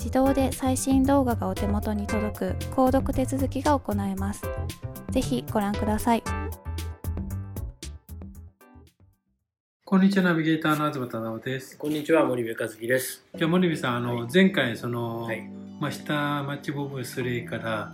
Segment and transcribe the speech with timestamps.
[0.00, 4.42] 自動で最新動画がお手元に届く購読手続きが行えます。
[5.10, 6.22] ぜひご覧ください。
[9.84, 11.76] こんにちは、ナビゲーターの東忠夫です。
[11.76, 13.26] こんにちは、森部和樹です。
[13.36, 15.42] じゃ森部さん、あの、はい、前回、その、はい、
[15.78, 17.92] まあ、下マッチボブスレイから、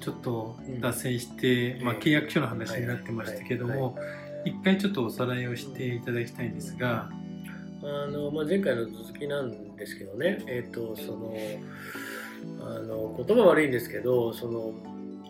[0.00, 3.98] ちょっと脱線して、うん、まあ、契約書の話になってましたけども、
[4.46, 7.10] 一回ちょっとおさらいをしていただきたいんですが、
[7.84, 11.36] あの、まあ、前回の続きなんですけどね、えっ、ー、と、その、
[12.60, 14.72] あの、言葉悪いんですけど、その、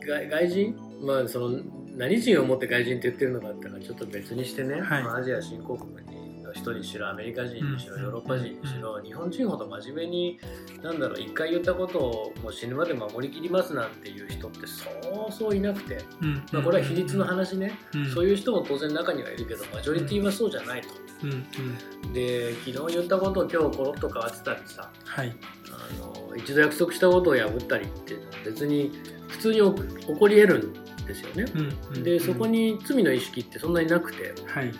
[0.06, 0.76] 外外人？
[1.00, 1.60] まあ、その、
[1.96, 6.23] 何人をもって外人って言ってるのかっていうのはちょっと別にしてね、はい、まあ、アジア新興国に
[6.54, 10.40] 人にしろアメリカ人にしろヨーロッパ人にしろ日本人ほど真面目に
[10.82, 14.90] なんだろう一回言ったことをもう死ぬまで守りきりますなんていう人ってそ
[15.28, 15.98] うそういなくて、
[16.52, 17.72] まあ、これは比率の話ね、
[18.14, 20.88] そういう人も当然中にはいるけどマジョリティはそうじゃないと。
[22.12, 25.34] で昨日言ったことを今日コロッと変わってたりさ、はい、
[25.70, 28.92] あの一度約束したことを破ったりっていうのは別に
[29.28, 30.72] 普通に起こり得るん
[31.06, 31.46] ですよね。
[32.02, 34.72] でそこに罪の意識ってそんなになくて、はい、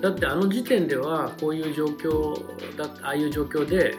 [0.00, 3.94] だってあの時点ではこういう状況だああいう状況で、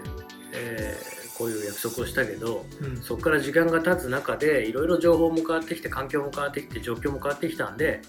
[0.53, 8.01] えー、こういう約束をしたけど、うん、そこから時間が経つ中でいろいろ情報も変わってきて環境も変わってきて状況も変わってきたんで、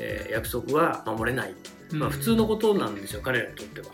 [0.00, 1.54] えー、約束は守れない、
[1.92, 3.86] まあ、普通のことなんですよ、彼らにとっては。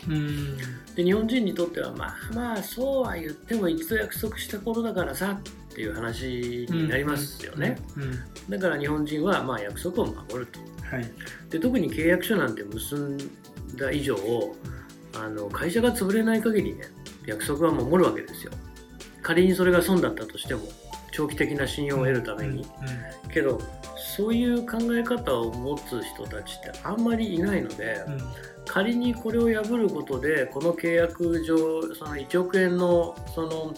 [0.95, 7.77] で日本人にとってはまあまあそうは言っても一度約束した頃だからさっていう話になりますよね。
[8.49, 10.59] だから日本人はまあ約束を守ると。
[10.87, 11.11] はい、
[11.49, 13.17] で特に契約書なんて結ん
[13.75, 14.15] だ以上
[15.13, 16.85] あの会社が潰れない限りね
[17.25, 18.51] 約束は守るわけですよ。
[19.21, 20.61] 仮にそれが損だったとしても
[21.11, 22.61] 長期的な信用を得るために、
[23.25, 23.59] うん、けど
[24.17, 28.17] そういう考え方を持つ人たちってあんまりいないので、うん、
[28.65, 33.71] 仮にこれを破ることでこの契約上その1億円のその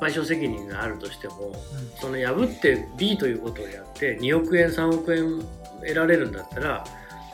[0.00, 1.54] 賠償責任があるとしても、うん、
[2.00, 5.38] その破って B ということをやって2億円3億円
[5.80, 6.84] 得られるんだったら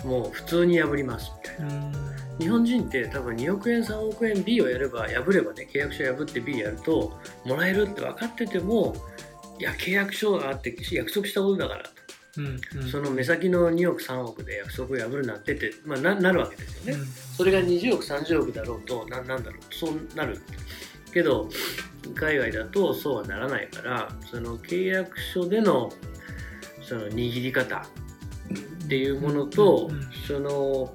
[0.04, 2.14] もう普通に破りますみたいな。
[2.38, 8.94] 日本人って多分2億円3億円 B をやれば破ればね契約書破って B やるともらえるって分かってても
[9.60, 12.03] いや契約書があって約束したことだからと、
[12.36, 20.40] うんうん、その目先の2億3億で約束を破るなんてって、まあ、ななるわけですよね、うん、それが20億30億だろうとななんだろうそうなる。
[21.12, 21.48] けど
[22.16, 25.90] 海外だとそうはならないからその契約書での
[26.82, 27.86] その握り方
[28.84, 29.90] っていうものと、
[30.28, 30.94] その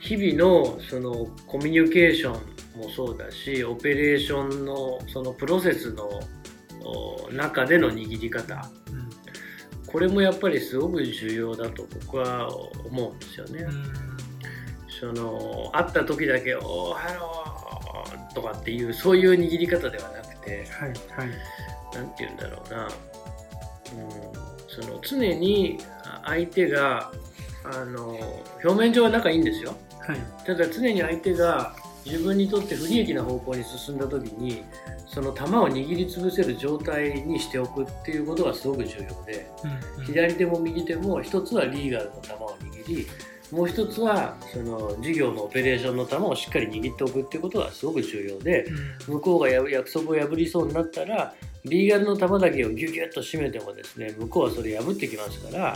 [0.00, 2.32] 日々のそのコミュニケーション
[2.80, 6.08] もそうだしオペレーションのそのプロセスの
[7.32, 8.68] 中での握り方、
[9.86, 13.66] これもやっぱりすごく重要だと僕は思うんですよね。
[15.00, 21.28] その会った時だけ「おーハロー」とかっていうそういう握り方ではなくて、はいはい、
[22.16, 22.90] て言うんだろうな、うん、
[24.68, 25.78] その常に
[26.24, 27.12] 相手が
[27.64, 28.18] あの
[28.64, 31.74] 表面上は仲いいんですよ、はい、ただ常に相手が
[32.06, 34.62] 自分にとって不利益な方向に進んだ時に
[35.06, 43.06] その球を握りつぶせる状態にしておくっていうことがすごく重要で、うんうん、左手も右手も一つはリーガルの球を握り
[43.50, 48.64] もう一つはその事業のオペレーションの球をしっかり握っておくっていうことがすごく重要で、
[49.08, 55.74] うん、向こうが約束を破りそうになったらリーガルの球だけをギュギュッと締めてもですね向こうはそれ破ってきますから。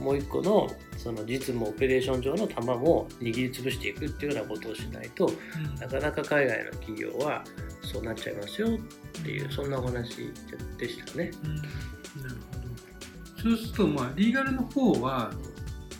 [0.00, 7.44] もう一個のその実務オペレーション上の球も握りつぶしていくっていうようなことをしないと、うん、なかなか海外の企業は
[7.82, 8.78] そうなっちゃいますよっ
[9.22, 10.32] ていうそんなお話
[10.76, 11.30] でしたね。
[11.44, 13.42] うん、なるほど。
[13.42, 15.32] そうするとまあリーガルの方は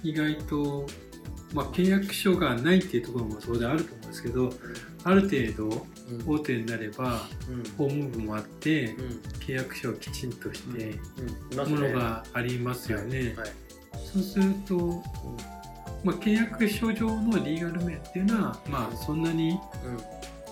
[0.02, 0.86] 意外と、
[1.52, 4.52] まあ、契約書がないっていうところもそうであると思うんですけど
[5.04, 5.86] ある程度
[6.26, 7.28] 大手になれば、
[7.76, 8.96] 法務部もあって、
[9.40, 10.98] 契約書をきちんとして
[11.54, 13.34] ものがありますよね。
[13.36, 13.67] はい
[14.12, 15.02] そうすると、
[16.02, 19.58] まあ、契約書上のリーガル面っていうのは、まあ、そんなに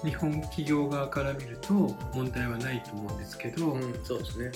[0.05, 1.73] 日本企業側から見ると
[2.15, 4.53] 問題はないと思うんですけど、うん、そうですね。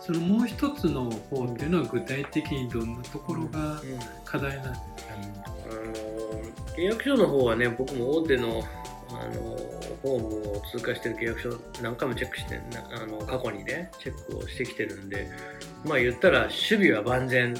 [0.00, 3.80] そのもう一つの方っていうのは具体的にどんなところが
[4.24, 8.62] 課題なんですかね、あの契約書の方はね僕も大手の
[9.10, 9.56] あの
[10.02, 12.60] フォームを通過してる契約書何回もチェックして
[12.94, 15.28] あの過去にねチェックをしてきてるんで
[15.84, 17.54] まあ言ったら守備は万全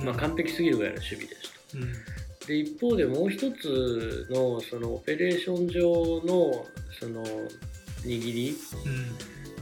[0.00, 1.78] まあ、完璧すぎるぐらいの守備ですと。
[1.78, 1.92] うん、
[2.46, 6.66] で一方でもう一つのそのオペレーション上の
[6.98, 7.24] その
[8.04, 8.56] 握り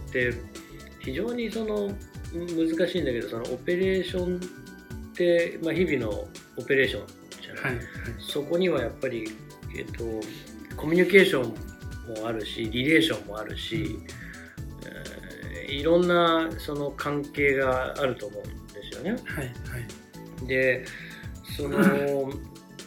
[0.09, 0.35] って
[1.01, 1.91] 非常にその
[2.33, 4.41] 難しいんだけどそのオペレーションっ
[5.15, 7.07] て、まあ、日々のオペレーション
[7.41, 7.85] じゃない、はいはい、
[8.19, 9.25] そこにはやっぱり、
[9.77, 10.05] えっと、
[10.77, 11.55] コミュニケーション
[12.21, 13.99] もあるしリレーションもあるし、
[14.85, 19.11] えー、いろんなその関係があると思うんですよね。
[19.11, 20.04] はいはい
[20.47, 20.85] で
[21.57, 21.79] その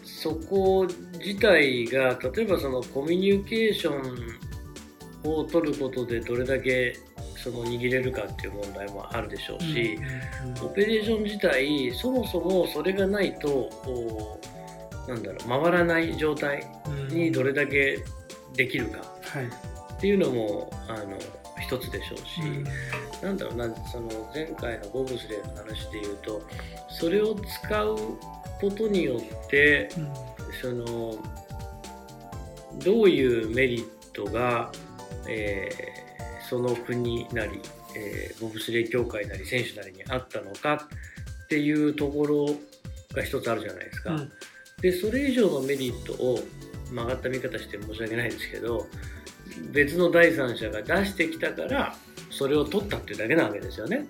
[0.04, 0.88] そこ
[1.20, 6.98] 自体が例えばそのコミュニケーションを取ることでどれだけ
[7.36, 9.98] その握れるかっていう問題もあるでしょうし、
[10.64, 13.70] オペレーション自体そもそもそれがないと
[15.08, 16.66] なんだろう回らない状態
[17.10, 18.04] にどれだけ
[18.56, 19.02] できるか
[19.98, 21.18] っていうのもあの
[21.62, 22.68] 一つでしょうし、うん、
[23.22, 26.42] なんだろうなその前回のボブスレーの話で言うと
[26.90, 27.98] それを使う
[28.62, 30.14] ことによって、うん、
[30.62, 31.16] その
[32.84, 34.72] どういうメリットが、
[35.28, 37.60] えー、その国なり、
[37.96, 40.88] えー、ボブスレー協会なり選手なりにあったのか
[41.46, 42.46] っていうところ
[43.14, 44.12] が一つあるじゃないですか。
[44.14, 44.32] うん、
[44.82, 46.40] でそれ以上のメリットを
[46.92, 48.86] 曲がった見方して申し訳ないですけど
[49.72, 51.96] 別の第三者が出してきたから
[52.38, 54.06] それを取ったっていうだけなわけですよね。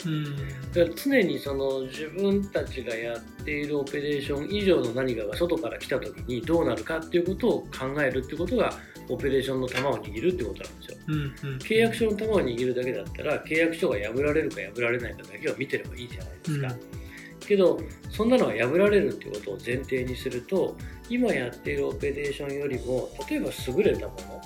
[0.74, 8.74] だから常にその自分たちがやっているオペレーション以上の何かが外から来た時にどうなるかっていうことを考えるってことが
[9.08, 10.98] オペレーションの玉を握るってことなんですよ。
[11.08, 16.68] うんうん、契約書の玉を握るだけだったら契約書が破られるか破られないかだけを見てればいいじゃないですか。
[16.68, 17.80] うん、けど
[18.10, 20.76] そんなのが破られるってことを前提にすると
[21.10, 24.37] 今やっているオペレーションよりも例えば優れたもの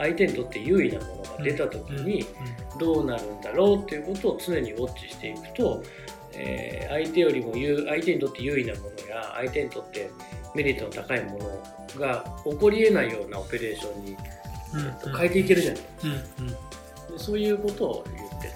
[0.00, 2.24] 相手にとって優位なものが出た時に
[2.78, 5.82] どうなるんだろうっていうことを常にウォッチしていくと、
[6.32, 10.10] えー、相手よりも相手にとって優位なものや相手にとって
[10.54, 14.16] メリットの高いものが起こりえないようなオペレーションに、
[15.06, 15.82] うん、変えていけるじゃない。
[15.82, 16.00] ですか、
[16.38, 18.54] うんうん、そういうことを言ってる。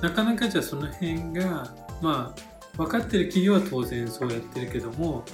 [0.00, 5.24] なかなかじゃあその辺がまあ分かってる企業は当然そうやってるけども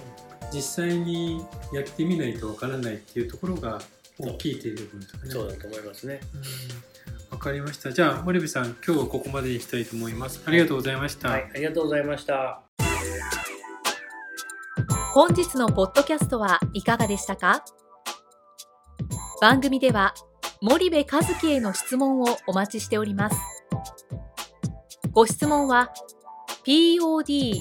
[0.54, 3.80] 実際にやってみないとわからないっていうところが
[4.20, 5.30] 大きいという部分ですかね。
[5.30, 6.20] そうだと思いますね。
[7.30, 7.90] わかりました。
[7.90, 10.40] じゃあ森部さん、今日はここまでにしたいと思います。
[10.46, 11.30] ありがとうございました。
[11.30, 12.62] はい、ありがとうございました。
[15.12, 17.64] 本日のポッドキャストはいかがでしたか？
[19.40, 20.14] 番組では
[20.60, 23.36] 森部和樹への質問をお待ちしております。
[25.10, 25.92] ご質問は
[26.64, 27.60] pod